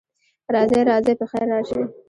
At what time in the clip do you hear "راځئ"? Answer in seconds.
0.53-0.81, 0.89-1.13